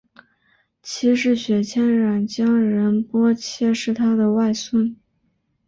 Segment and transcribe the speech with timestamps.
[0.81, 4.97] 七世雪谦冉江仁波切是他的外孙。